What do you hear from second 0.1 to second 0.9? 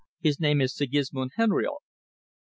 His name is